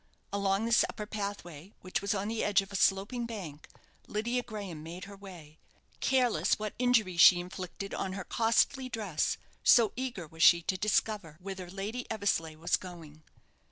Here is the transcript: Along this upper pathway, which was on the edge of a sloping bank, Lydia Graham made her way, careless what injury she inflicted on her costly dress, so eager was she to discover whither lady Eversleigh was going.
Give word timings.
Along 0.33 0.65
this 0.65 0.83
upper 0.89 1.05
pathway, 1.05 1.73
which 1.81 2.01
was 2.01 2.15
on 2.15 2.27
the 2.27 2.43
edge 2.43 2.63
of 2.63 2.71
a 2.71 2.75
sloping 2.75 3.27
bank, 3.27 3.67
Lydia 4.07 4.41
Graham 4.41 4.81
made 4.81 5.03
her 5.03 5.15
way, 5.15 5.59
careless 5.99 6.57
what 6.57 6.73
injury 6.79 7.17
she 7.17 7.39
inflicted 7.39 7.93
on 7.93 8.13
her 8.13 8.23
costly 8.23 8.89
dress, 8.89 9.37
so 9.63 9.93
eager 9.95 10.25
was 10.25 10.41
she 10.41 10.63
to 10.63 10.75
discover 10.75 11.37
whither 11.39 11.69
lady 11.69 12.09
Eversleigh 12.09 12.55
was 12.57 12.77
going. 12.77 13.21